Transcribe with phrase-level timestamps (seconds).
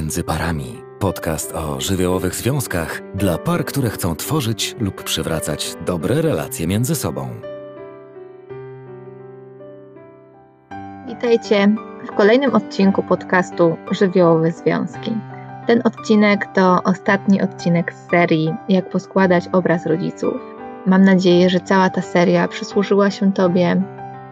[0.00, 0.78] Między parami.
[0.98, 7.28] Podcast o żywiołowych związkach dla par, które chcą tworzyć lub przywracać dobre relacje między sobą.
[11.08, 11.74] Witajcie
[12.06, 15.12] w kolejnym odcinku podcastu Żywiołowe Związki.
[15.66, 20.34] Ten odcinek to ostatni odcinek z serii Jak poskładać obraz rodziców.
[20.86, 23.82] Mam nadzieję, że cała ta seria przysłużyła się Tobie,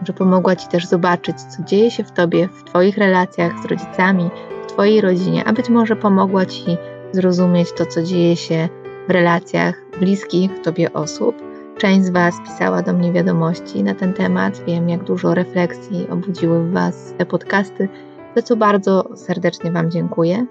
[0.07, 4.29] że pomogła Ci też zobaczyć, co dzieje się w Tobie, w Twoich relacjach z rodzicami,
[4.69, 6.77] Twojej rodzinie, a być może pomogła Ci
[7.11, 8.69] zrozumieć to, co dzieje się
[9.07, 11.35] w relacjach bliskich Tobie osób.
[11.77, 14.61] Część z Was pisała do mnie wiadomości na ten temat.
[14.67, 17.89] Wiem, jak dużo refleksji obudziły w Was te podcasty,
[18.35, 20.45] za co bardzo serdecznie Wam dziękuję.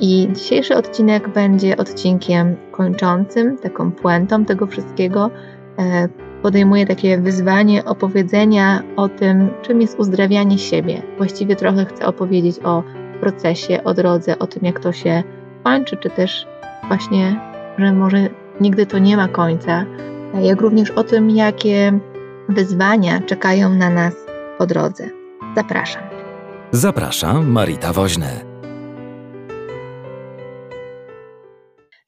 [0.00, 5.30] I dzisiejszy odcinek będzie odcinkiem kończącym, taką puentą tego wszystkiego.
[5.78, 6.08] E,
[6.42, 11.02] podejmuję takie wyzwanie opowiedzenia o tym, czym jest uzdrawianie siebie.
[11.16, 12.82] Właściwie trochę chcę opowiedzieć o
[13.24, 15.22] procesie, o drodze, o tym, jak to się
[15.62, 16.46] kończy, czy też
[16.88, 17.40] właśnie,
[17.78, 18.28] że może
[18.60, 19.84] nigdy to nie ma końca,
[20.42, 21.98] jak również o tym, jakie
[22.48, 24.14] wyzwania czekają na nas
[24.58, 25.08] po drodze.
[25.56, 26.02] Zapraszam.
[26.72, 28.26] Zapraszam Marita Woźny.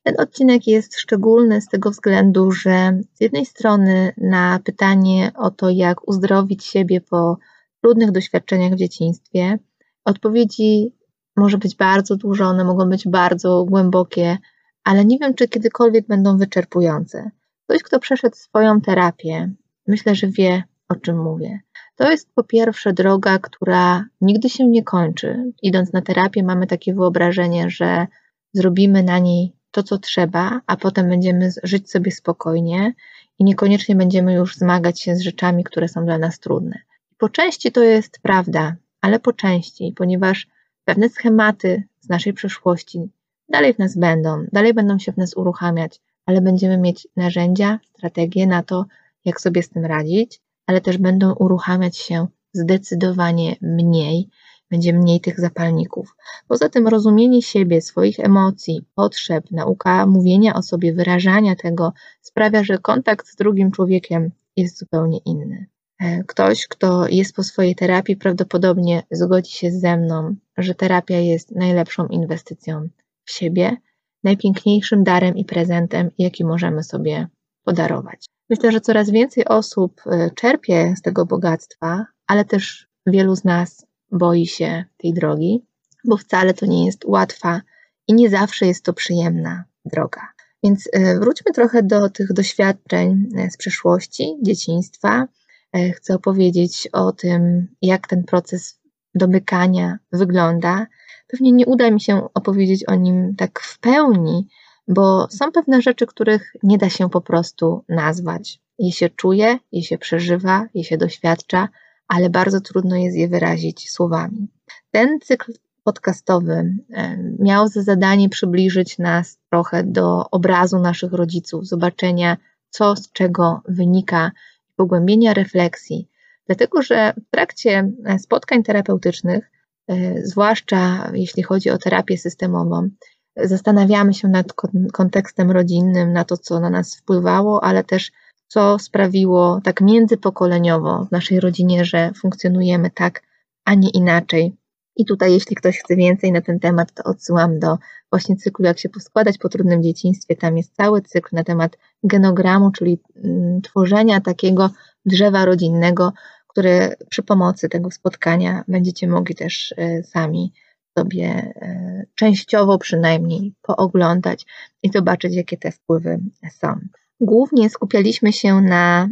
[0.02, 5.70] Ten odcinek jest szczególny z tego względu, że z jednej strony na pytanie o to,
[5.70, 7.36] jak uzdrowić siebie po
[7.82, 9.58] trudnych doświadczeniach w dzieciństwie,
[10.04, 10.95] odpowiedzi
[11.36, 14.38] może być bardzo dużo, one mogą być bardzo głębokie,
[14.84, 17.30] ale nie wiem, czy kiedykolwiek będą wyczerpujące.
[17.64, 19.50] Ktoś, kto przeszedł swoją terapię,
[19.88, 21.60] myślę, że wie, o czym mówię.
[21.96, 25.52] To jest po pierwsze droga, która nigdy się nie kończy.
[25.62, 28.06] Idąc na terapię, mamy takie wyobrażenie, że
[28.52, 32.94] zrobimy na niej to, co trzeba, a potem będziemy żyć sobie spokojnie
[33.38, 36.78] i niekoniecznie będziemy już zmagać się z rzeczami, które są dla nas trudne.
[37.18, 40.46] Po części to jest prawda, ale po części, ponieważ
[40.86, 43.08] pewne schematy z naszej przeszłości
[43.48, 48.46] dalej w nas będą, dalej będą się w nas uruchamiać, ale będziemy mieć narzędzia, strategie
[48.46, 48.84] na to,
[49.24, 54.28] jak sobie z tym radzić, ale też będą uruchamiać się zdecydowanie mniej,
[54.70, 56.16] będzie mniej tych zapalników.
[56.48, 62.78] Poza tym rozumienie siebie, swoich emocji, potrzeb, nauka mówienia o sobie, wyrażania tego sprawia, że
[62.78, 65.66] kontakt z drugim człowiekiem jest zupełnie inny.
[66.00, 71.50] E, ktoś, kto jest po swojej terapii, prawdopodobnie zgodzi się ze mną, że terapia jest
[71.50, 72.88] najlepszą inwestycją
[73.24, 73.76] w siebie,
[74.24, 77.28] najpiękniejszym darem i prezentem, jaki możemy sobie
[77.64, 78.26] podarować.
[78.50, 83.86] Myślę, że coraz więcej osób e, czerpie z tego bogactwa, ale też wielu z nas
[84.12, 85.64] boi się tej drogi,
[86.04, 87.60] bo wcale to nie jest łatwa
[88.08, 90.20] i nie zawsze jest to przyjemna droga.
[90.64, 95.28] Więc e, wróćmy trochę do tych doświadczeń z przeszłości, dzieciństwa.
[95.76, 98.80] E, chcę opowiedzieć o tym, jak ten proces
[99.14, 100.86] domykania wygląda.
[101.28, 104.48] Pewnie nie uda mi się opowiedzieć o nim tak w pełni,
[104.88, 108.60] bo są pewne rzeczy, których nie da się po prostu nazwać.
[108.78, 111.68] Je się czuje, je się przeżywa, je się doświadcza,
[112.08, 114.48] ale bardzo trudno jest je wyrazić słowami.
[114.90, 115.52] Ten cykl
[115.84, 122.36] podcastowy e, miał za zadanie przybliżyć nas trochę do obrazu naszych rodziców, zobaczenia,
[122.70, 124.30] co z czego wynika,
[124.76, 126.08] pogłębienia refleksji.
[126.46, 129.50] Dlatego, że w trakcie e, spotkań terapeutycznych,
[129.88, 132.88] e, zwłaszcza jeśli chodzi o terapię systemową,
[133.36, 134.52] zastanawiamy się nad
[134.92, 138.12] kontekstem rodzinnym, na to, co na nas wpływało, ale też
[138.48, 143.22] co sprawiło tak międzypokoleniowo w naszej rodzinie, że funkcjonujemy tak,
[143.64, 144.56] a nie inaczej.
[144.96, 147.78] I tutaj, jeśli ktoś chce więcej na ten temat, to odsyłam do
[148.10, 150.36] właśnie cyklu Jak się poskładać po trudnym dzieciństwie.
[150.36, 154.70] Tam jest cały cykl na temat genogramu, czyli mm, tworzenia takiego
[155.04, 156.12] drzewa rodzinnego,
[156.48, 160.52] które przy pomocy tego spotkania będziecie mogli też e, sami
[160.98, 164.46] sobie e, częściowo przynajmniej pooglądać
[164.82, 166.18] i zobaczyć, jakie te wpływy
[166.50, 166.78] są.
[167.20, 169.08] Głównie skupialiśmy się na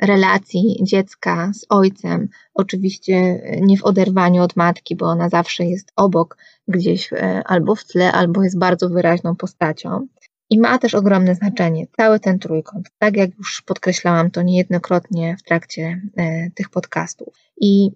[0.00, 6.36] relacji dziecka z ojcem, oczywiście nie w oderwaniu od matki, bo ona zawsze jest obok,
[6.68, 10.06] gdzieś e, albo w tle, albo jest bardzo wyraźną postacią.
[10.50, 12.90] I ma też ogromne znaczenie cały ten trójkąt.
[12.98, 17.34] Tak jak już podkreślałam to niejednokrotnie w trakcie e, tych podcastów.
[17.60, 17.90] I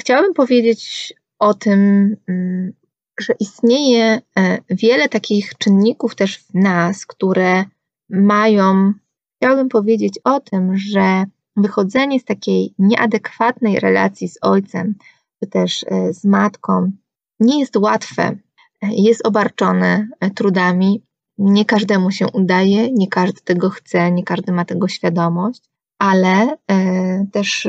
[0.00, 1.80] chciałabym powiedzieć o tym,
[2.28, 2.72] mm,
[3.20, 7.64] że istnieje e, wiele takich czynników też w nas, które
[8.10, 8.92] mają
[9.36, 11.24] chciałabym powiedzieć o tym, że
[11.56, 14.94] wychodzenie z takiej nieadekwatnej relacji z ojcem,
[15.40, 16.90] czy też e, z matką,
[17.40, 21.02] nie jest łatwe, e, jest obarczone e, trudami.
[21.38, 25.62] Nie każdemu się udaje, nie każdy tego chce, nie każdy ma tego świadomość,
[25.98, 26.56] ale
[27.32, 27.68] też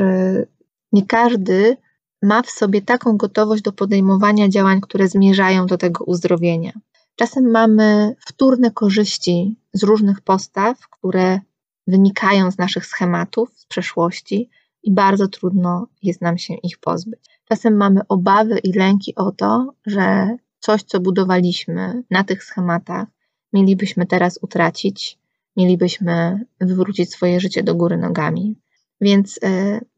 [0.92, 1.76] nie każdy
[2.22, 6.72] ma w sobie taką gotowość do podejmowania działań, które zmierzają do tego uzdrowienia.
[7.16, 11.40] Czasem mamy wtórne korzyści z różnych postaw, które
[11.88, 14.50] wynikają z naszych schematów z przeszłości
[14.82, 17.20] i bardzo trudno jest nam się ich pozbyć.
[17.44, 23.08] Czasem mamy obawy i lęki o to, że coś, co budowaliśmy na tych schematach,
[23.52, 25.18] mielibyśmy teraz utracić,
[25.56, 28.56] mielibyśmy wywrócić swoje życie do góry nogami.
[29.00, 29.40] Więc y,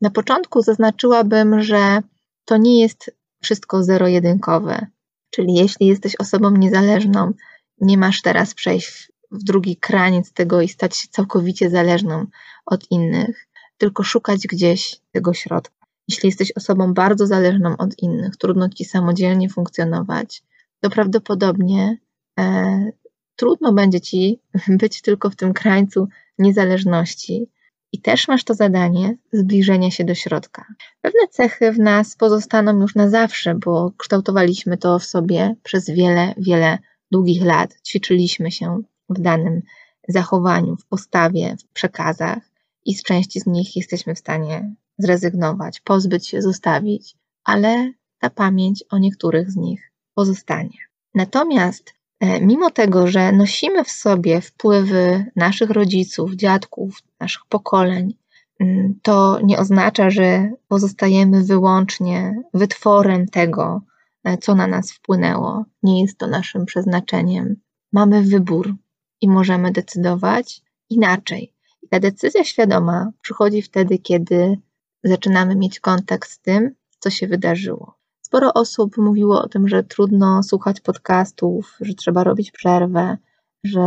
[0.00, 2.02] na początku zaznaczyłabym, że
[2.44, 4.87] to nie jest wszystko zero-jedynkowe.
[5.31, 7.32] Czyli jeśli jesteś osobą niezależną,
[7.81, 12.26] nie masz teraz przejść w drugi kraniec tego i stać się całkowicie zależną
[12.66, 13.48] od innych,
[13.78, 15.86] tylko szukać gdzieś tego środka.
[16.08, 20.42] Jeśli jesteś osobą bardzo zależną od innych, trudno ci samodzielnie funkcjonować,
[20.80, 21.98] to prawdopodobnie
[22.40, 22.90] e,
[23.36, 24.40] trudno będzie ci
[24.80, 27.50] być tylko w tym krańcu niezależności.
[27.92, 30.64] I też masz to zadanie zbliżenia się do środka.
[31.00, 36.34] Pewne cechy w nas pozostaną już na zawsze, bo kształtowaliśmy to w sobie przez wiele,
[36.36, 36.78] wiele
[37.10, 37.76] długich lat.
[37.86, 39.62] Ćwiczyliśmy się w danym
[40.08, 42.50] zachowaniu, w postawie, w przekazach
[42.84, 48.84] i z części z nich jesteśmy w stanie zrezygnować, pozbyć się, zostawić, ale ta pamięć
[48.90, 50.78] o niektórych z nich pozostanie.
[51.14, 58.14] Natomiast e, mimo tego, że nosimy w sobie wpływy naszych rodziców, dziadków, naszych pokoleń,
[58.60, 63.80] mm, to nie oznacza, że pozostajemy wyłącznie wytworem tego,
[64.24, 65.64] e, co na nas wpłynęło.
[65.82, 67.56] Nie jest to naszym przeznaczeniem.
[67.92, 68.74] Mamy wybór
[69.20, 71.52] i możemy decydować inaczej.
[71.82, 74.58] I ta decyzja świadoma przychodzi wtedy, kiedy
[75.05, 77.94] zaczynamy mieć kontakt z tym, co się wydarzyło.
[78.22, 83.17] Sporo osób mówiło o tym, że trudno słuchać podcastów, że trzeba robić przerwę,
[83.64, 83.81] że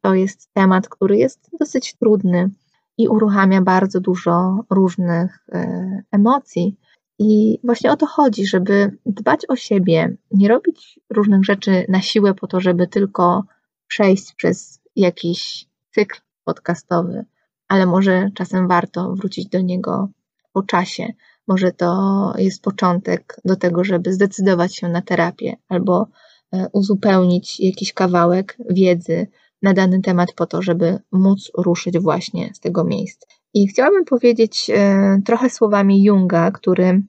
[0.00, 2.50] to jest temat, który jest dosyć trudny
[2.98, 6.76] i uruchamia bardzo dużo różnych e, emocji.
[7.18, 12.34] I właśnie o to chodzi, żeby dbać o siebie, nie robić różnych rzeczy na siłę
[12.34, 13.44] po to, żeby tylko
[13.88, 17.24] przejść przez jakiś cykl podcastowy,
[17.68, 20.08] ale może czasem warto wrócić do niego
[20.52, 21.12] po czasie.
[21.48, 26.08] Może to jest początek do tego, żeby zdecydować się na terapię albo
[26.52, 29.26] e, uzupełnić jakiś kawałek wiedzy
[29.62, 33.26] na dany temat po to, żeby móc ruszyć właśnie z tego miejsca.
[33.54, 37.02] I chciałabym powiedzieć e, trochę słowami Junga, który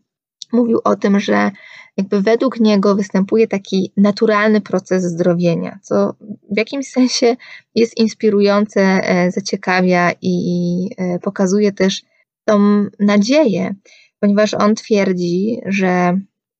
[0.53, 1.51] mówił o tym, że
[1.97, 6.13] jakby według niego występuje taki naturalny proces zdrowienia, co
[6.51, 7.35] w jakimś sensie
[7.75, 10.89] jest inspirujące, e, zaciekawia i
[11.21, 12.01] pokazuje też
[12.45, 13.75] tą nadzieję,
[14.19, 16.19] ponieważ on twierdzi, że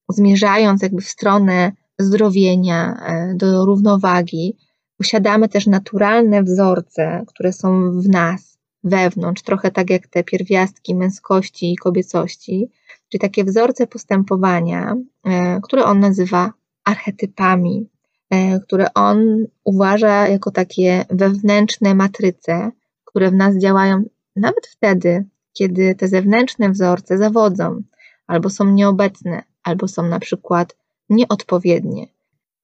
[0.10, 4.58] zmierzając jakby w stronę zdrowienia, e, do równowagi,
[4.98, 11.74] posiadamy też naturalne wzorce, które są w nas, wewnątrz, trochę tak jak te pierwiastki męskości
[11.74, 12.70] i kobiecości,
[13.10, 17.90] czyli takie wzorce postępowania, e, które on nazywa archetypami,
[18.30, 22.72] e, które on uważa jako takie wewnętrzne matryce,
[23.06, 24.04] które w nas działają
[24.36, 27.82] nawet wtedy, kiedy te zewnętrzne wzorce zawodzą,
[28.28, 30.76] albo są nieobecne, albo są na przykład
[31.10, 32.08] nieodpowiednie.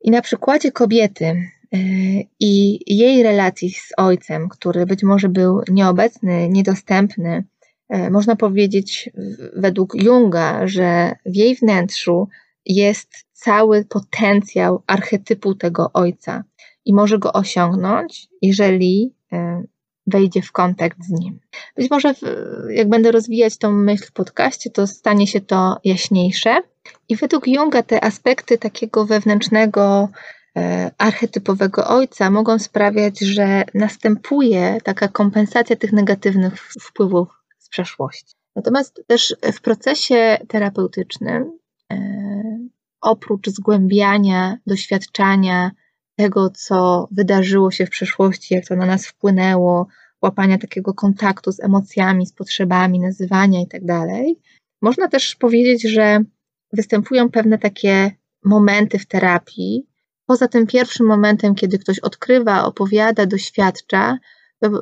[0.01, 1.77] I na przykładzie kobiety e,
[2.39, 7.43] i jej relacji z ojcem, który być może był nieobecny, niedostępny,
[8.11, 9.09] można powiedzieć
[9.55, 12.27] według Junga, że w jej wnętrzu
[12.65, 16.43] jest cały potencjał archetypu tego ojca
[16.85, 19.63] i może go osiągnąć, jeżeli e,
[20.07, 21.39] wejdzie w kontakt z nim.
[21.77, 22.13] Być może
[22.69, 26.61] jak będę rozwijać tą myśl w podcaście, to stanie się to jaśniejsze.
[27.09, 30.09] I według Junga te aspekty takiego wewnętrznego,
[30.57, 37.42] e, archetypowego ojca mogą sprawiać, że następuje taka kompensacja tych negatywnych wpływów
[37.73, 38.35] przeszłości.
[38.55, 41.59] Natomiast też w procesie terapeutycznym,
[41.91, 41.97] e,
[43.01, 45.71] oprócz zgłębiania, doświadczania,
[46.15, 49.87] tego, co wydarzyło się w przeszłości, jak to na nas wpłynęło,
[50.21, 53.87] łapania takiego kontaktu z emocjami, z potrzebami, nazywania itd.
[53.87, 54.07] Tak
[54.81, 56.19] Można też powiedzieć, że
[56.73, 58.11] występują pewne takie
[58.45, 59.87] momenty w terapii.
[60.25, 64.17] Poza tym pierwszym momentem, kiedy ktoś odkrywa, opowiada, doświadcza,
[64.59, 64.81] to y,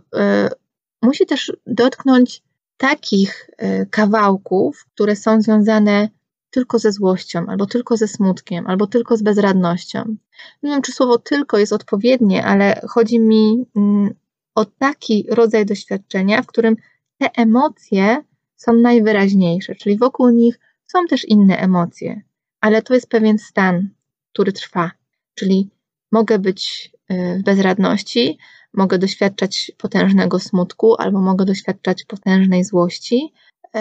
[1.01, 2.43] musi też dotknąć
[2.81, 6.09] takich y, kawałków, które są związane
[6.49, 10.15] tylko ze złością, albo tylko ze smutkiem, albo tylko z bezradnością.
[10.63, 14.13] Nie wiem, czy słowo tylko jest odpowiednie, ale chodzi mi mm,
[14.55, 16.75] o taki rodzaj doświadczenia, w którym
[17.17, 18.23] te emocje
[18.55, 22.21] są najwyraźniejsze, czyli wokół nich są też inne emocje,
[22.61, 23.89] ale to jest pewien stan,
[24.33, 24.91] który trwa.
[25.35, 25.69] Czyli
[26.11, 28.37] mogę być y, w bezradności,
[28.73, 33.33] mogę doświadczać potężnego smutku, albo mogę doświadczać potężnej złości,
[33.75, 33.79] y,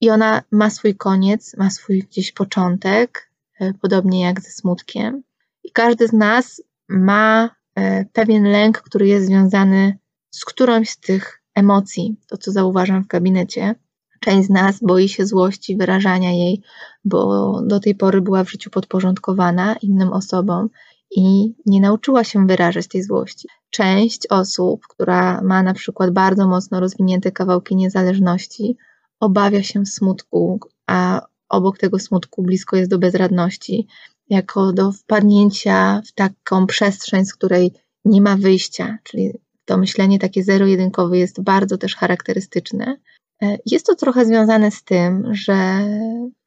[0.00, 3.30] i ona ma swój koniec, ma swój gdzieś początek,
[3.60, 5.22] e, podobnie jak ze smutkiem.
[5.64, 9.98] I każdy z nas ma e, pewien lęk, który jest związany
[10.30, 13.74] z którąś z tych emocji, to co zauważam w gabinecie.
[14.20, 16.62] Część z nas boi się złości, wyrażania jej,
[17.04, 20.68] bo do tej pory była w życiu podporządkowana innym osobom
[21.10, 23.48] i nie nauczyła się wyrażać tej złości.
[23.70, 28.76] Część osób, która ma na przykład bardzo mocno rozwinięte kawałki niezależności,
[29.20, 33.86] obawia się smutku, a obok tego smutku blisko jest do bezradności,
[34.30, 37.72] jako do wpadnięcia w taką przestrzeń, z której
[38.04, 39.32] nie ma wyjścia, czyli
[39.64, 42.96] to myślenie takie zero-jedynkowe jest bardzo też charakterystyczne.
[43.42, 45.80] E, jest to trochę związane z tym, że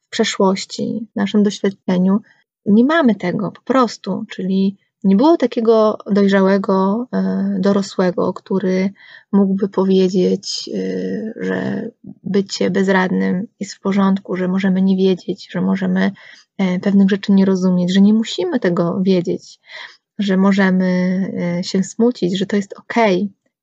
[0.00, 2.20] w przeszłości, w naszym doświadczeniu,
[2.66, 8.90] nie mamy tego po prostu, czyli nie było takiego dojrzałego e, dorosłego, który
[9.32, 11.90] mógłby powiedzieć, e, że
[12.24, 16.10] bycie bezradnym jest w porządku, że możemy nie wiedzieć, że możemy
[16.82, 19.60] pewnych rzeczy nie rozumieć, że nie musimy tego wiedzieć,
[20.18, 22.94] że możemy się smucić, że to jest ok,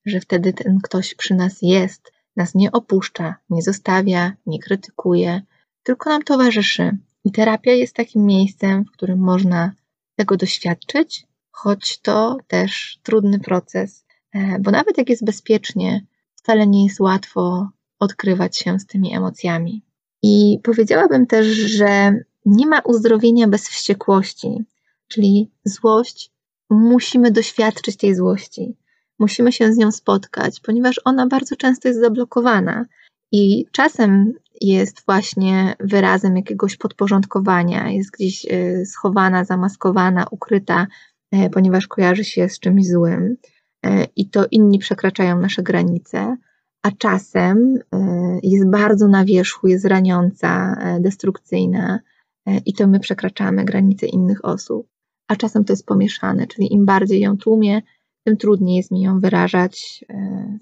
[0.06, 5.42] że wtedy ten ktoś przy nas jest, nas nie opuszcza, nie zostawia, nie krytykuje,
[5.84, 6.98] tylko nam towarzyszy.
[7.26, 9.72] I terapia jest takim miejscem, w którym można
[10.16, 16.84] tego doświadczyć, choć to też trudny proces, e, bo nawet jak jest bezpiecznie, wcale nie
[16.84, 19.86] jest łatwo odkrywać się z tymi emocjami.
[20.22, 22.14] I powiedziałabym też, że
[22.46, 24.66] nie ma uzdrowienia bez wściekłości,
[25.08, 26.32] czyli złość,
[26.70, 28.76] musimy doświadczyć tej złości
[29.20, 32.86] musimy się z nią spotkać, ponieważ ona bardzo często jest zablokowana
[33.32, 40.88] i czasem jest właśnie wyrazem jakiegoś podporządkowania, jest gdzieś e, schowana, zamaskowana, ukryta,
[41.32, 43.38] e, ponieważ kojarzy się z czymś złym
[43.86, 46.38] e, i to inni przekraczają nasze granice,
[46.84, 47.80] a czasem
[48.44, 52.00] jest bardzo na wierzchu, jest raniąca, destrukcyjna
[52.66, 54.88] i to my przekraczamy granice innych osób,
[55.28, 57.82] a czasem to jest pomieszane, czyli im bardziej ją tłumię,
[58.24, 60.06] tym trudniej jest mi ją wyrażać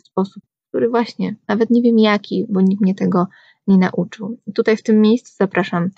[0.03, 3.27] w sposób, który właśnie nawet nie wiem jaki, bo nikt mnie tego
[3.67, 4.37] nie nauczył.
[4.55, 5.89] tutaj w tym miejscu zapraszam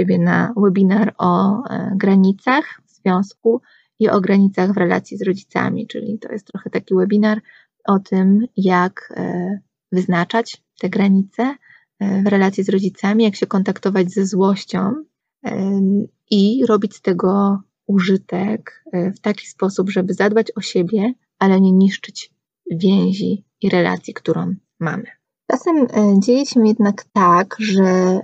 [0.00, 3.60] Ciebie na webinar o e, granicach w związku
[3.98, 7.40] i o granicach w relacji z rodzicami, czyli to jest trochę taki webinar
[7.84, 9.58] o tym, jak e,
[9.92, 11.54] wyznaczać te granice
[12.00, 14.94] w relacji z rodzicami, jak się kontaktować ze złością
[16.30, 21.72] i robić z tego użytek e, w taki sposób, żeby zadbać o siebie, ale nie
[21.72, 22.30] niszczyć
[22.70, 25.04] więzi i relacji, którą mamy.
[25.50, 28.20] Czasem e, dzieje się jednak tak, że e,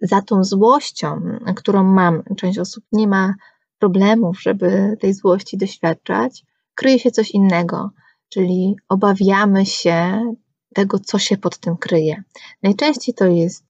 [0.00, 1.20] za tą złością,
[1.56, 3.34] którą mam, część osób nie ma
[3.78, 7.90] problemów, żeby tej złości doświadczać, kryje się coś innego,
[8.28, 10.22] czyli obawiamy się
[10.74, 12.22] tego, co się pod tym kryje.
[12.62, 13.64] Najczęściej to jest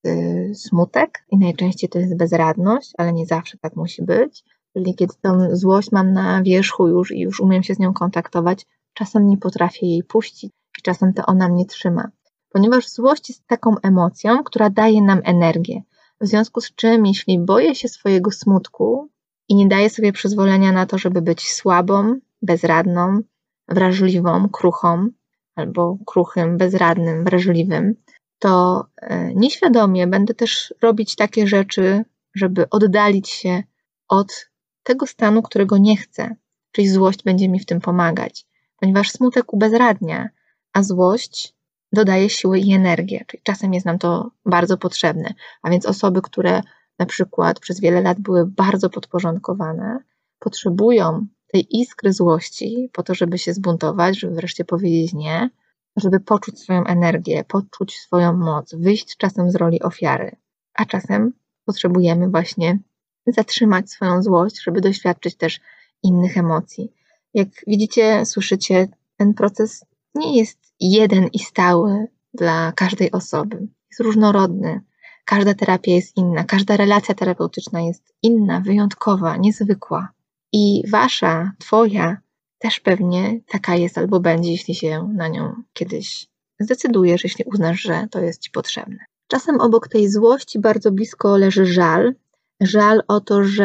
[0.55, 4.45] smutek i najczęściej to jest bezradność, ale nie zawsze tak musi być.
[4.73, 8.67] Czyli kiedy tą złość mam na wierzchu już i już umiem się z nią kontaktować,
[8.95, 10.53] czasem nie potrafię jej puścić
[10.87, 12.11] czasem to ona mnie trzyma.
[12.53, 15.83] Ponieważ złość jest taką emocją, która daje nam energię.
[16.21, 19.09] W związku z czym, jeśli boję się swojego smutku
[19.49, 23.21] i nie daję sobie przyzwolenia na to, żeby być słabą, bezradną,
[23.69, 25.09] wrażliwą, kruchą,
[25.55, 27.95] albo kruchym, bezradnym, wrażliwym,
[28.39, 33.63] to e, nieświadomie będę też robić takie rzeczy, żeby oddalić się
[34.09, 34.51] od
[34.83, 36.37] tego stanu, którego nie chcę,
[36.73, 38.47] czyli złość będzie mi w tym pomagać,
[38.81, 40.29] ponieważ smutek ubezradnia,
[40.77, 41.55] a złość
[41.93, 45.35] dodaje siły i energię, czyli czasem jest nam to bardzo potrzebne.
[45.63, 46.63] A więc osoby, które
[46.99, 49.99] na przykład przez wiele lat były bardzo podporządkowane,
[50.39, 55.51] potrzebują tej iskry złości po to, żeby się zbuntować, żeby wreszcie powiedzieć nie,
[55.97, 60.37] żeby poczuć swoją energię, poczuć swoją moc, wyjść czasem z roli ofiary,
[60.75, 61.33] a czasem
[61.65, 62.79] potrzebujemy właśnie
[63.27, 65.61] zatrzymać swoją złość, żeby doświadczyć też
[66.03, 66.93] innych emocji.
[67.35, 73.69] Jak widzicie, słyszycie, ten proces nie jest jeden i stały dla każdej osoby.
[73.91, 74.81] Jest różnorodny.
[75.25, 80.09] Każda terapia jest inna, każda relacja terapeutyczna jest inna, wyjątkowa, niezwykła.
[80.53, 82.17] I wasza, twoja
[82.59, 86.29] też pewnie taka jest albo będzie, jeśli się na nią kiedyś
[86.61, 88.99] zdecydujesz, jeśli uznasz, że to jest ci potrzebne.
[89.29, 92.15] Czasem obok tej złości bardzo blisko leży żal,
[92.61, 93.65] żal o to, że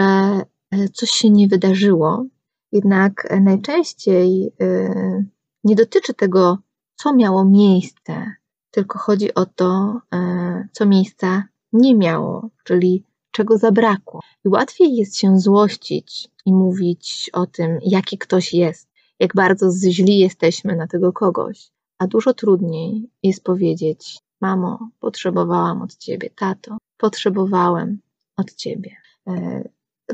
[0.72, 2.26] e, coś się nie wydarzyło.
[2.72, 5.24] Jednak najczęściej e,
[5.64, 6.58] nie dotyczy tego,
[7.04, 8.36] co miało miejsce,
[8.72, 11.44] tylko chodzi o to, e, co miejsca
[11.74, 14.20] nie miało, czyli czego zabrakło.
[14.46, 18.90] I łatwiej jest się złościć i mówić o tym, jaki ktoś jest,
[19.20, 25.98] jak bardzo źli jesteśmy na tego kogoś, a dużo trudniej jest powiedzieć: Mamo, potrzebowałam od
[25.98, 28.00] ciebie, tato, potrzebowałem,
[28.38, 28.96] od ciebie.
[29.28, 29.64] E,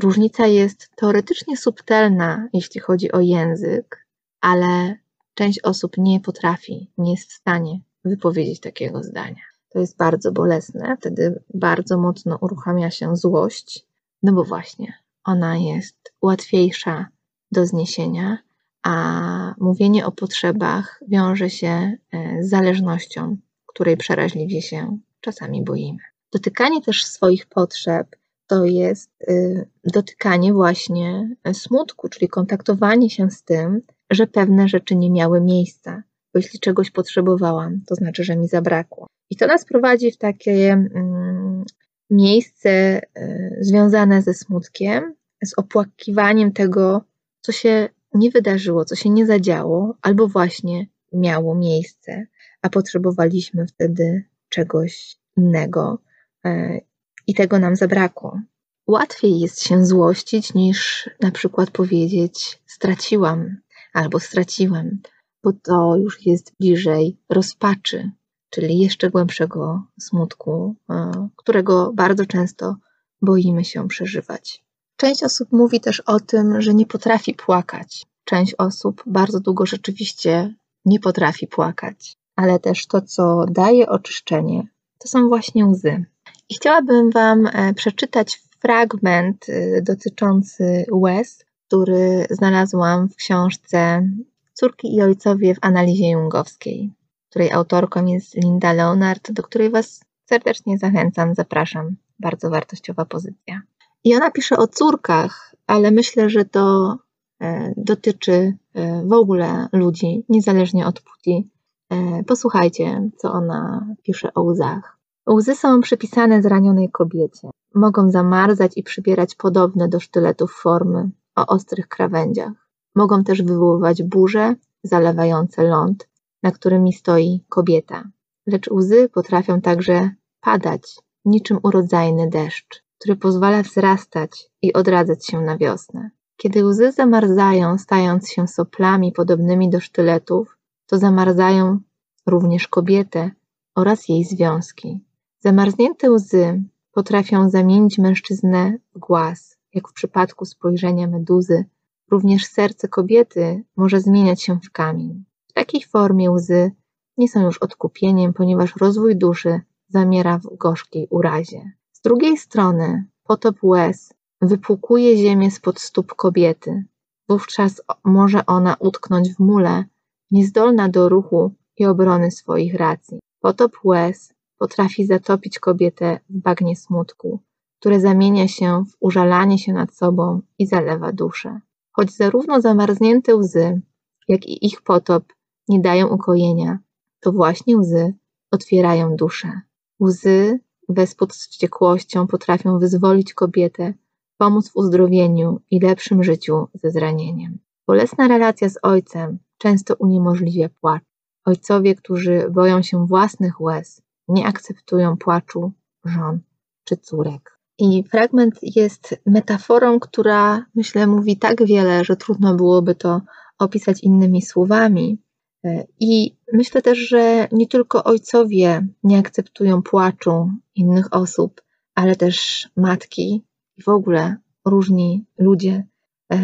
[0.00, 4.06] różnica jest teoretycznie subtelna, jeśli chodzi o język,
[4.40, 4.98] ale
[5.38, 9.42] część osób nie potrafi, nie jest w stanie wypowiedzieć takiego zdania.
[9.70, 13.86] To jest bardzo bolesne, wtedy bardzo mocno uruchamia się złość,
[14.22, 14.92] no bo właśnie
[15.24, 17.06] ona jest łatwiejsza
[17.52, 18.38] do zniesienia,
[18.82, 21.68] a mówienie o potrzebach wiąże się
[22.12, 25.98] e, z zależnością, której przeraźliwie się czasami boimy.
[26.32, 28.16] Dotykanie też swoich potrzeb
[28.46, 35.10] to jest y, dotykanie właśnie smutku, czyli kontaktowanie się z tym, że pewne rzeczy nie
[35.10, 36.02] miały miejsca.
[36.34, 39.06] Bo jeśli czegoś potrzebowałam, to znaczy, że mi zabrakło.
[39.30, 41.64] I to nas prowadzi w takie mm,
[42.10, 47.04] miejsce y, związane ze smutkiem, z opłakiwaniem tego,
[47.40, 52.26] co się nie wydarzyło, co się nie zadziało, albo właśnie miało miejsce,
[52.62, 55.98] a potrzebowaliśmy wtedy czegoś innego
[56.44, 56.80] e,
[57.26, 58.40] i tego nam zabrakło.
[58.86, 63.56] Łatwiej jest się złościć niż na przykład powiedzieć straciłam
[63.98, 65.00] albo straciłem,
[65.44, 68.10] bo to już jest bliżej rozpaczy,
[68.50, 72.76] czyli jeszcze głębszego smutku, e, którego bardzo często
[73.22, 74.64] boimy się przeżywać.
[74.96, 78.06] Część osób mówi też o tym, że nie potrafi płakać.
[78.24, 85.08] Część osób bardzo długo rzeczywiście nie potrafi płakać, ale też to, co daje oczyszczenie, to
[85.08, 86.04] są właśnie łzy.
[86.48, 94.08] I chciałabym Wam e, przeczytać fragment y, dotyczący łez, który znalazłam w książce
[94.52, 96.92] Córki i ojcowie w analizie jungowskiej,
[97.30, 101.96] której autorką jest Linda Leonard, do której Was serdecznie zachęcam, zapraszam.
[102.20, 103.62] Bardzo wartościowa pozycja.
[104.04, 106.96] I ona pisze o córkach, ale myślę, że to
[107.42, 111.50] e, dotyczy e, w ogóle ludzi, niezależnie od płci.
[111.90, 114.98] E, posłuchajcie, co ona pisze o łzach.
[115.30, 117.50] Łzy są przypisane zranionej kobiecie.
[117.74, 122.68] Mogą zamarzać i przybierać podobne do sztyletów formy o ostrych krawędziach.
[122.94, 126.08] Mogą też wywoływać burze zalewające ląd,
[126.42, 128.04] na którymi stoi kobieta.
[128.46, 135.58] Lecz łzy potrafią także padać, niczym urodzajny deszcz który pozwala wzrastać i odradzać się na
[135.58, 136.10] wiosnę.
[136.36, 141.78] Kiedy łzy zamarzają, stając się soplami podobnymi do sztyletów, to zamarzają
[142.26, 143.30] również kobietę
[143.74, 145.04] oraz jej związki.
[145.40, 151.64] Zamarznięte łzy potrafią zamienić mężczyznę w głaz, jak w przypadku spojrzenia meduzy.
[152.10, 155.24] Również serce kobiety może zmieniać się w kamień.
[155.48, 156.72] W takiej formie łzy
[157.16, 161.72] nie są już odkupieniem, ponieważ rozwój duszy zamiera w gorzkiej urazie.
[161.92, 166.84] Z drugiej strony potop łez wypłukuje ziemię spod stóp kobiety.
[167.28, 169.84] Wówczas może ona utknąć w mule,
[170.30, 173.18] niezdolna do ruchu i obrony swoich racji.
[173.40, 177.40] Potop łez potrafi zatopić kobietę w bagnie smutku,
[177.80, 181.60] które zamienia się w użalanie się nad sobą i zalewa duszę.
[181.92, 183.80] Choć zarówno zamarznięte łzy,
[184.28, 185.24] jak i ich potop
[185.68, 186.78] nie dają ukojenia,
[187.20, 188.14] to właśnie łzy
[188.50, 189.60] otwierają duszę.
[190.00, 193.94] Łzy wespół z wściekłością potrafią wyzwolić kobietę,
[194.38, 197.58] pomóc w uzdrowieniu i lepszym życiu ze zranieniem.
[197.86, 201.02] Bolesna relacja z ojcem często uniemożliwia płacz.
[201.44, 205.72] Ojcowie, którzy boją się własnych łez, nie akceptują płaczu
[206.04, 206.40] żon
[206.84, 207.57] czy córek.
[207.78, 213.20] I fragment jest metaforą, która myślę mówi tak wiele, że trudno byłoby to
[213.58, 215.18] opisać innymi słowami,
[215.64, 221.62] E, I myślę też, że nie tylko ojcowie nie akceptują płaczu innych osób,
[221.94, 223.44] ale też matki
[223.76, 225.86] i w ogóle różni ludzie
[226.32, 226.38] e,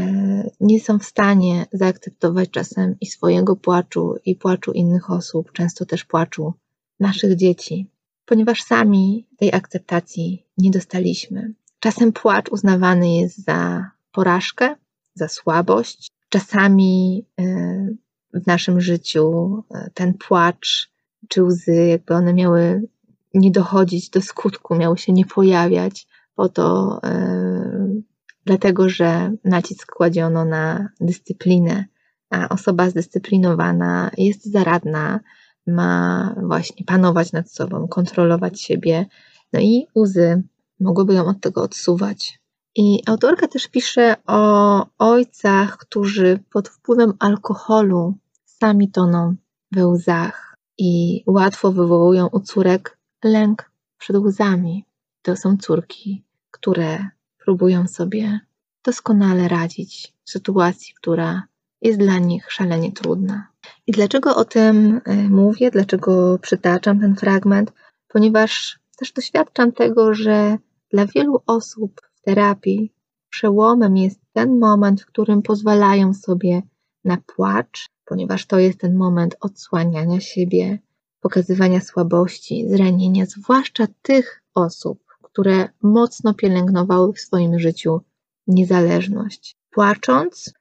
[0.60, 6.04] nie są w stanie zaakceptować czasem i swojego płaczu, i płaczu innych osób, często też
[6.04, 6.52] płaczu
[7.00, 7.90] naszych dzieci,
[8.26, 11.54] ponieważ sami tej akceptacji nie dostaliśmy.
[11.80, 14.74] Czasem płacz uznawany jest za porażkę,
[15.14, 16.10] za słabość.
[16.28, 17.44] Czasami e,
[18.34, 20.90] w naszym życiu, e, ten płacz
[21.28, 22.82] czy łzy, jakby one miały
[23.34, 28.02] nie dochodzić do skutku, miały się nie pojawiać, po to, yy,
[28.44, 31.84] dlatego że nacisk kładziono na dyscyplinę,
[32.30, 35.20] a osoba zdyscyplinowana jest zaradna,
[35.66, 39.06] ma właśnie panować nad sobą, kontrolować siebie,
[39.52, 40.42] no i łzy
[40.80, 42.40] mogłyby ją od tego odsuwać.
[42.76, 49.34] I autorka też pisze o ojcach, którzy pod wpływem alkoholu sami toną
[49.72, 54.84] we łzach i łatwo wywołują u córek lęk przed łzami.
[55.22, 57.08] To są córki, które
[57.44, 58.40] próbują sobie
[58.84, 61.42] doskonale radzić w sytuacji, która
[61.84, 63.48] jest dla nich szalenie trudna.
[63.86, 67.72] I dlaczego o tym y, mówię, dlaczego przytaczam ten fragment?
[68.08, 70.58] Ponieważ też doświadczam tego, że
[70.90, 72.92] dla wielu osób w terapii
[73.30, 76.62] przełomem jest ten moment, w którym pozwalają sobie
[77.04, 80.78] na płacz, ponieważ to jest ten moment odsłaniania siebie,
[81.20, 88.00] pokazywania słabości, zranienia, zwłaszcza tych osób, które mocno pielęgnowały w swoim życiu
[88.46, 89.56] niezależność.
[89.70, 90.52] Płacząc, e,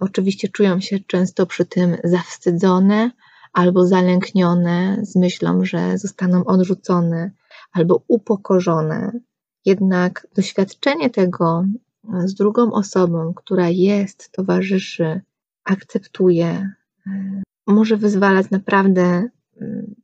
[0.00, 3.10] oczywiście czują się często przy tym zawstydzone
[3.52, 7.30] albo zalęknione z myślą, że zostaną odrzucone
[7.72, 9.12] albo upokorzone.
[9.64, 11.64] Jednak doświadczenie tego
[12.24, 15.20] z drugą osobą, która jest, towarzyszy,
[15.64, 16.70] akceptuje,
[17.06, 19.28] e, może wyzwalać naprawdę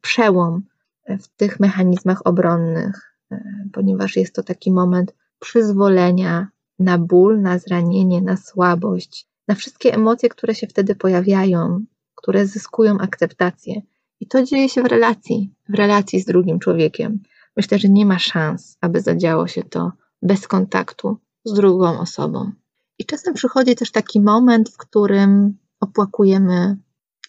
[0.01, 0.63] przełom
[1.09, 8.23] w tych mechanizmach obronnych, e, ponieważ jest to taki moment przyzwolenia na ból, na zranienie,
[8.23, 11.85] na słabość, na wszystkie emocje, które się wtedy pojawiają,
[12.15, 13.83] które zyskują akceptację.
[14.21, 17.23] I to dzieje się w relacji, w relacji z drugim człowiekiem.
[17.57, 22.53] Myślę, że nie ma szans, aby zadziało się to bez kontaktu z drugą osobą.
[22.99, 26.77] I czasem przychodzi też taki moment, w którym opłakujemy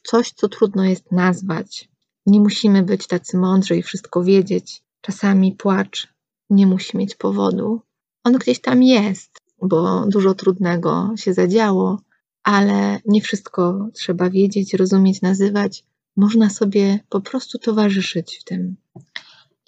[0.04, 1.90] coś, co trudno jest nazwać.
[2.26, 4.84] Nie musimy być tacy mądrzy i wszystko wiedzieć.
[5.02, 6.08] Czasami płacz
[6.50, 7.82] nie musi mieć powodu.
[8.24, 12.00] On gdzieś tam jest, bo dużo trudnego się zadziało,
[12.44, 15.86] ale nie wszystko trzeba wiedzieć, rozumieć, nazywać.
[16.16, 18.76] Można sobie po prostu towarzyszyć w tym.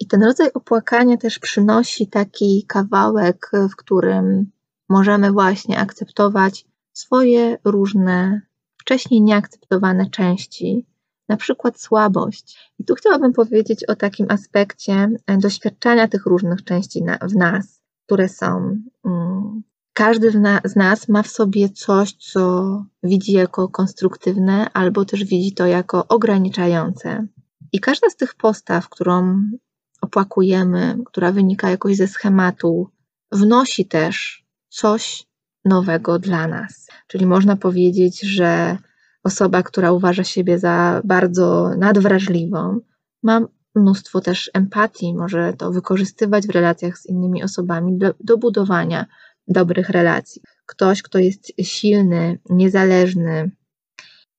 [0.00, 4.50] I ten rodzaj opłakania też przynosi taki kawałek, w którym
[4.88, 8.40] możemy właśnie akceptować swoje różne,
[8.76, 10.86] wcześniej nieakceptowane części,
[11.28, 12.72] na przykład słabość.
[12.78, 18.28] I tu chciałabym powiedzieć o takim aspekcie doświadczania tych różnych części na, w nas, które
[18.28, 18.78] są.
[19.04, 20.30] Mm, każdy
[20.64, 26.08] z nas ma w sobie coś, co widzi jako konstruktywne, albo też widzi to jako
[26.08, 27.26] ograniczające.
[27.72, 29.42] I każda z tych postaw, którą
[30.00, 32.88] opłakujemy, która wynika jakoś ze schematu,
[33.32, 35.26] wnosi też coś
[35.64, 36.88] nowego dla nas.
[37.06, 38.78] Czyli można powiedzieć, że
[39.24, 42.80] osoba, która uważa siebie za bardzo nadwrażliwą,
[43.22, 43.40] ma
[43.74, 49.06] mnóstwo też empatii, może to wykorzystywać w relacjach z innymi osobami do, do budowania
[49.48, 50.42] dobrych relacji.
[50.66, 53.50] Ktoś, kto jest silny, niezależny,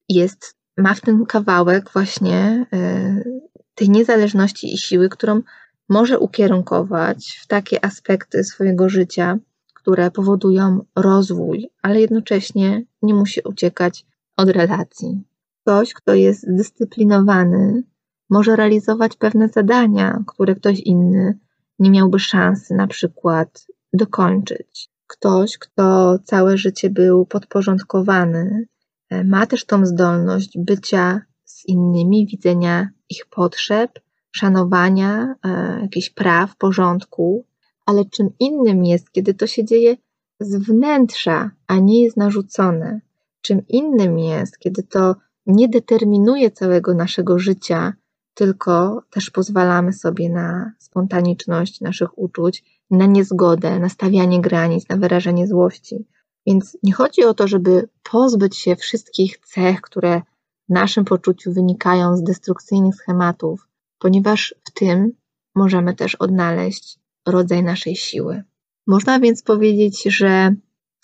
[0.09, 3.41] jest, ma w tym kawałek właśnie y,
[3.75, 5.41] tej niezależności i siły, którą
[5.89, 9.37] może ukierunkować w takie aspekty swojego życia,
[9.73, 14.05] które powodują rozwój, ale jednocześnie nie musi uciekać
[14.37, 15.23] od relacji.
[15.61, 17.83] Ktoś, kto jest zdyscyplinowany,
[18.29, 21.39] może realizować pewne zadania, które ktoś inny
[21.79, 24.92] nie miałby szansy na przykład dokończyć.
[25.13, 28.65] Ktoś, kto całe życie był podporządkowany,
[29.09, 33.99] e, ma też tą zdolność bycia z innymi, widzenia ich potrzeb,
[34.31, 37.45] szanowania e, jakichś praw, porządku,
[37.85, 39.97] ale czym innym jest, kiedy to się dzieje
[40.39, 43.01] z wnętrza, a nie jest narzucone.
[43.41, 47.93] Czym innym jest, kiedy to nie determinuje całego naszego życia,
[48.33, 55.47] tylko też pozwalamy sobie na spontaniczność naszych uczuć, na niezgodę, na stawianie granic, na wyrażenie
[55.47, 56.05] złości.
[56.47, 60.21] Więc nie chodzi o to, żeby pozbyć się wszystkich cech, które
[60.69, 63.67] w naszym poczuciu wynikają z destrukcyjnych schematów,
[63.99, 65.11] ponieważ w tym
[65.55, 68.43] możemy też odnaleźć rodzaj naszej siły.
[68.87, 70.55] Można więc powiedzieć, że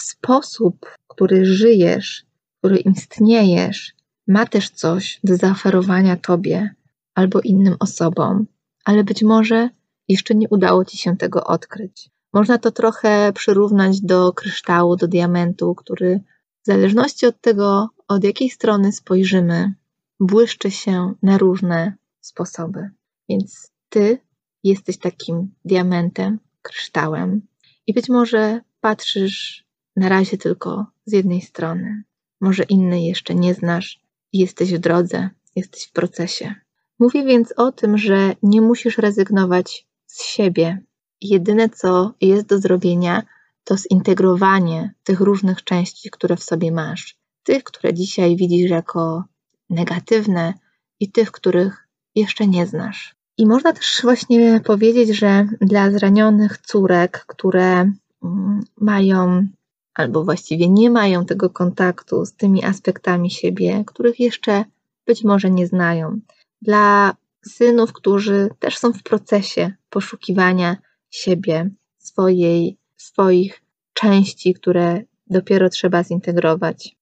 [0.01, 2.25] sposób, który żyjesz,
[2.59, 3.93] który istniejesz,
[4.27, 6.75] ma też coś do zaoferowania Tobie
[7.15, 8.45] albo innym osobom,
[8.85, 9.69] ale być może
[10.09, 12.09] jeszcze nie udało Ci się tego odkryć.
[12.33, 16.19] Można to trochę przyrównać do kryształu, do diamentu, który
[16.63, 19.73] w zależności od tego, od jakiej strony spojrzymy,
[20.19, 22.89] błyszczy się na różne sposoby.
[23.29, 24.19] Więc Ty
[24.63, 27.41] jesteś takim diamentem, kryształem
[27.87, 32.03] i być może patrzysz na razie tylko z jednej strony.
[32.41, 33.99] Może innej jeszcze nie znasz
[34.33, 36.55] jesteś w drodze, jesteś w procesie.
[36.99, 40.81] Mówię więc o tym, że nie musisz rezygnować z siebie.
[41.21, 43.23] Jedyne, co jest do zrobienia,
[43.63, 47.17] to zintegrowanie tych różnych części, które w sobie masz.
[47.43, 49.23] Tych, które dzisiaj widzisz jako
[49.69, 50.53] negatywne,
[50.99, 53.15] i tych, których jeszcze nie znasz.
[53.37, 57.91] I można też właśnie powiedzieć, że dla zranionych córek, które
[58.23, 59.47] mm, mają
[59.93, 64.65] albo właściwie nie mają tego kontaktu z tymi aspektami siebie, których jeszcze
[65.05, 66.19] być może nie znają,
[66.61, 67.13] dla
[67.45, 70.77] synów, którzy też są w procesie poszukiwania
[71.09, 73.61] siebie, swojej, swoich
[73.93, 76.95] części, które dopiero trzeba zintegrować.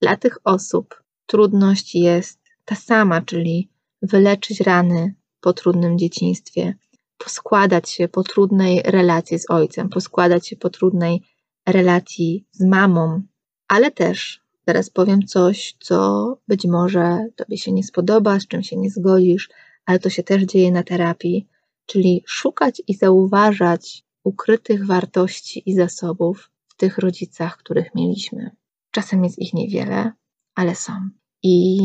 [0.00, 3.68] Dla tych osób trudność jest ta sama, czyli
[4.02, 6.74] wyleczyć rany po trudnym dzieciństwie,
[7.18, 11.22] poskładać się po trudnej relacji z ojcem, poskładać się po trudnej
[11.66, 13.22] relacji z mamą,
[13.68, 18.76] ale też teraz powiem coś, co być może Tobie się nie spodoba, z czym się
[18.76, 19.48] nie zgodzisz,
[19.86, 21.48] ale to się też dzieje na terapii,
[21.86, 28.50] czyli szukać i zauważać ukrytych wartości i zasobów w tych rodzicach, których mieliśmy.
[28.90, 30.12] Czasem jest ich niewiele,
[30.54, 30.92] ale są.
[31.42, 31.78] I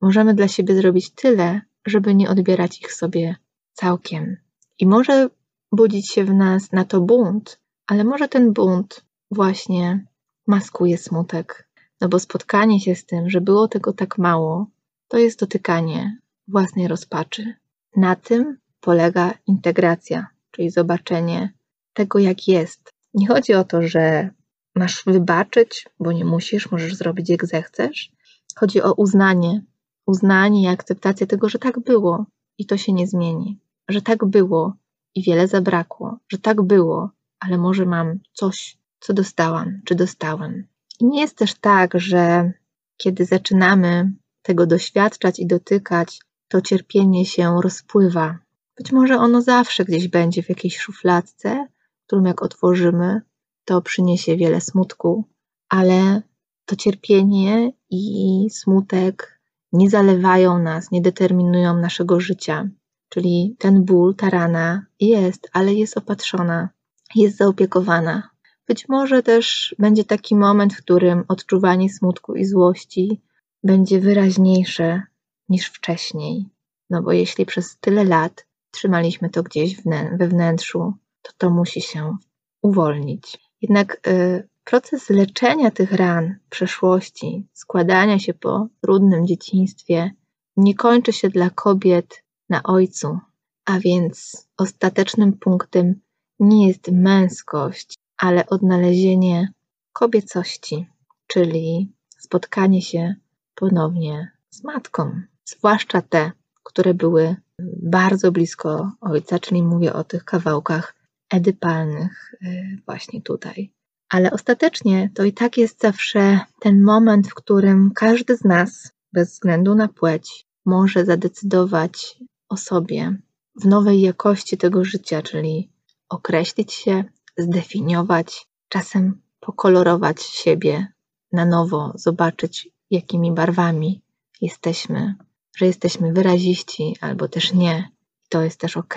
[0.00, 3.36] możemy dla siebie zrobić tyle, żeby nie odbierać ich sobie
[3.72, 4.36] całkiem.
[4.78, 5.28] I może
[5.72, 10.06] budzić się w nas na to bunt, ale może ten bunt właśnie
[10.46, 11.68] maskuje smutek.
[12.00, 14.66] No bo spotkanie się z tym, że było tego tak mało,
[15.08, 17.54] to jest dotykanie własnej rozpaczy.
[17.96, 21.52] Na tym polega integracja, czyli zobaczenie
[21.92, 22.92] tego, jak jest.
[23.14, 24.30] Nie chodzi o to, że
[24.74, 28.12] masz wybaczyć, bo nie musisz, możesz zrobić jak zechcesz.
[28.56, 29.62] Chodzi o uznanie,
[30.06, 32.26] uznanie i akceptację tego, że tak było
[32.58, 34.74] i to się nie zmieni, że tak było
[35.14, 40.66] i wiele zabrakło, że tak było, ale może mam coś, co dostałam, czy dostałem.
[41.00, 42.52] I nie jest też tak, że
[42.96, 46.20] kiedy zaczynamy tego doświadczać i dotykać,
[46.52, 48.38] to cierpienie się rozpływa.
[48.78, 51.66] Być może ono zawsze gdzieś będzie w jakiejś szufladce,
[52.06, 53.20] którą jak otworzymy,
[53.64, 55.24] to przyniesie wiele smutku,
[55.68, 56.22] ale
[56.64, 59.40] to cierpienie i smutek
[59.72, 62.68] nie zalewają nas, nie determinują naszego życia.
[63.08, 66.68] Czyli ten ból, ta rana jest, ale jest opatrzona,
[67.14, 68.30] jest zaopiekowana.
[68.68, 73.22] Być może też będzie taki moment, w którym odczuwanie smutku i złości
[73.64, 75.02] będzie wyraźniejsze
[75.48, 76.48] niż wcześniej.
[76.90, 79.82] No bo jeśli przez tyle lat trzymaliśmy to gdzieś
[80.18, 82.16] we wnętrzu, to to musi się
[82.62, 83.38] uwolnić.
[83.62, 90.10] Jednak y, proces leczenia tych ran przeszłości, składania się po trudnym dzieciństwie,
[90.56, 93.18] nie kończy się dla kobiet na ojcu,
[93.64, 96.00] a więc ostatecznym punktem
[96.40, 99.52] nie jest męskość, ale odnalezienie
[99.92, 100.86] kobiecości,
[101.26, 103.14] czyli spotkanie się
[103.54, 107.36] ponownie z matką, zwłaszcza te, które były
[107.82, 110.94] bardzo blisko ojca, czyli mówię o tych kawałkach
[111.30, 113.72] edypalnych y, właśnie tutaj.
[114.08, 119.32] Ale ostatecznie to i tak jest zawsze ten moment, w którym każdy z nas, bez
[119.32, 123.16] względu na płeć, może zadecydować o sobie
[123.62, 125.70] w nowej jakości tego życia, czyli
[126.08, 127.04] określić się,
[127.38, 130.86] zdefiniować, czasem pokolorować siebie
[131.32, 134.02] na nowo, zobaczyć, jakimi barwami
[134.40, 135.14] jesteśmy,
[135.56, 137.88] że jesteśmy wyraziści albo też nie,
[138.28, 138.94] to jest też ok,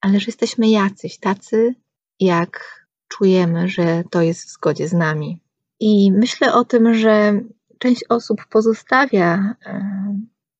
[0.00, 1.74] ale że jesteśmy jacyś, tacy,
[2.20, 5.40] jak czujemy, że to jest w zgodzie z nami.
[5.80, 7.40] I myślę o tym, że
[7.78, 9.80] część osób pozostawia e,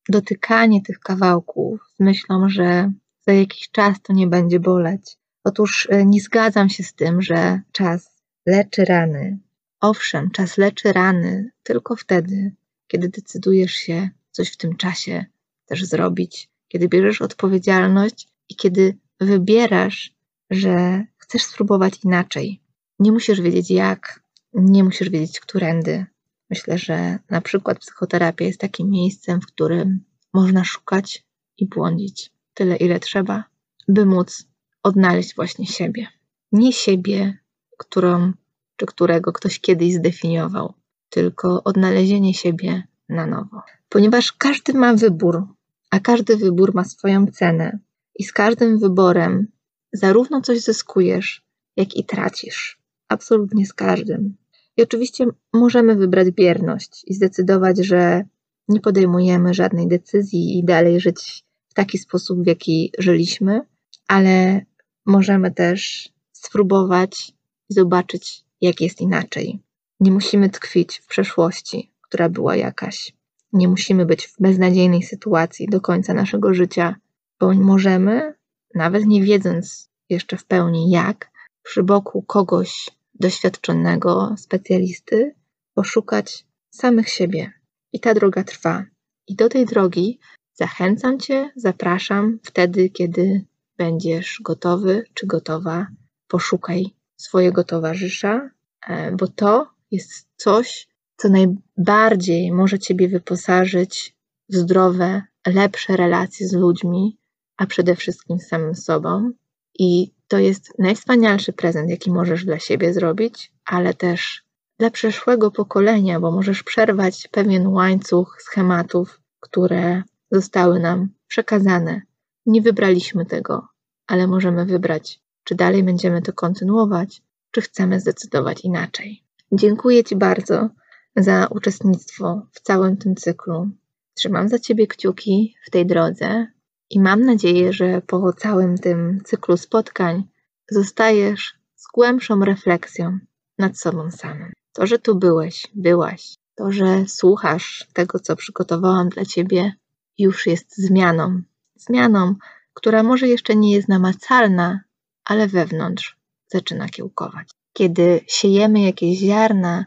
[0.09, 2.93] dotykanie tych kawałków z myślą, że
[3.27, 5.17] za jakiś czas to nie będzie boleć.
[5.45, 9.39] Otóż e, nie zgadzam się z tym, że czas leczy rany.
[9.81, 12.53] Owszem, czas leczy rany tylko wtedy,
[12.87, 15.25] kiedy decydujesz się coś w tym czasie
[15.67, 20.15] też zrobić, kiedy bierzesz odpowiedzialność i kiedy wybierasz,
[20.51, 22.61] że chcesz spróbować inaczej.
[22.99, 24.21] Nie musisz wiedzieć jak,
[24.53, 26.07] nie musisz wiedzieć którędy.
[26.51, 31.25] Myślę, że na przykład psychoterapia jest takim miejscem, w którym można szukać
[31.59, 33.45] i błądzić tyle, ile trzeba,
[33.89, 34.49] by móc
[34.83, 36.07] odnaleźć właśnie siebie.
[36.53, 37.39] Nie siebie,
[37.77, 38.33] którą
[38.77, 40.75] czy którego ktoś kiedyś zdefiniował,
[41.09, 43.63] tylko odnalezienie siebie na nowo.
[43.89, 45.47] Ponieważ każdy ma wybór,
[45.91, 47.79] a każdy wybór ma swoją cenę,
[48.19, 49.47] i z każdym wyborem
[49.93, 52.79] zarówno coś zyskujesz, jak i tracisz.
[53.09, 54.37] Absolutnie z każdym.
[54.77, 58.25] I oczywiście możemy wybrać bierność i zdecydować, że
[58.69, 63.61] nie podejmujemy żadnej decyzji i dalej żyć w taki sposób, w jaki żyliśmy,
[64.09, 64.65] ale
[65.07, 67.33] możemy też spróbować
[67.71, 69.63] i zobaczyć, jak jest inaczej.
[70.01, 73.13] Nie musimy tkwić w przeszłości, która była jakaś.
[73.53, 76.97] Nie musimy być w beznadziejnej sytuacji do końca naszego życia,
[77.41, 78.35] bo możemy,
[78.75, 81.31] nawet nie wiedząc jeszcze w pełni jak,
[81.63, 85.35] przy boku kogoś doświadczonego, specjalisty,
[85.75, 87.53] poszukać samych siebie.
[87.93, 88.85] I ta droga trwa.
[89.29, 90.19] I do tej drogi
[90.55, 93.45] zachęcam Cię, zapraszam wtedy, kiedy
[93.77, 95.87] będziesz gotowy czy gotowa.
[96.29, 98.51] Poszukaj swojego towarzysza,
[98.87, 104.17] e, bo to jest coś, co najbardziej może Ciebie wyposażyć
[104.49, 107.19] w zdrowe, lepsze relacje z ludźmi,
[107.57, 109.31] a przede wszystkim z samym sobą.
[109.79, 114.45] I to jest najwspanialszy prezent, jaki możesz dla siebie zrobić, ale też
[114.79, 122.03] dla przyszłego pokolenia, bo możesz przerwać pewien łańcuch schematów, które zostały nam przekazane.
[122.47, 123.69] Nie wybraliśmy tego,
[124.07, 129.23] ale możemy wybrać, czy dalej będziemy to kontynuować, czy chcemy zdecydować inaczej.
[129.53, 130.69] Dziękuję Ci bardzo
[131.17, 133.71] za uczestnictwo w całym tym cyklu.
[134.15, 136.47] Trzymam za Ciebie kciuki w tej drodze
[136.91, 140.25] i mam nadzieję, że po całym tym cyklu spotkań
[140.71, 143.19] zostajesz z głębszą refleksją
[143.59, 144.53] nad sobą samym.
[144.73, 149.73] To, że tu byłeś, byłaś, to, że słuchasz tego, co przygotowałam dla Ciebie,
[150.19, 151.43] już jest zmianą.
[151.75, 152.35] Zmianą,
[152.75, 154.81] która może jeszcze nie jest namacalna,
[155.25, 157.49] ale wewnątrz zaczyna kiełkować.
[157.73, 159.85] Kiedy siejemy jakieś ziarna,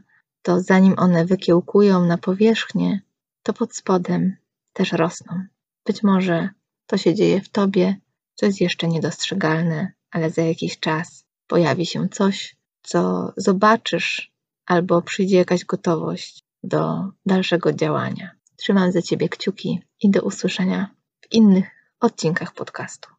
[0.49, 3.01] to zanim one wykiełkują na powierzchnię,
[3.43, 4.35] to pod spodem
[4.73, 5.43] też rosną.
[5.85, 6.49] Być może
[6.85, 7.95] to się dzieje w tobie,
[8.35, 14.31] co jest jeszcze niedostrzegalne, ale za jakiś czas pojawi się coś, co zobaczysz,
[14.65, 18.31] albo przyjdzie jakaś gotowość do dalszego działania.
[18.55, 21.67] Trzymam za ciebie kciuki i do usłyszenia w innych
[21.99, 23.18] odcinkach podcastu.